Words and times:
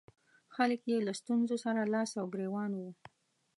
خلک 0.55 0.81
یې 0.91 0.97
له 1.07 1.13
ستونزو 1.19 1.55
سره 1.65 1.81
لاس 1.93 2.11
او 2.21 2.25
ګرېوان 2.33 2.71
وو. 2.75 2.89